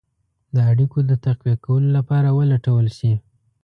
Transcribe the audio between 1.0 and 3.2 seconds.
د تقویه کولو لپاره ولټول شي.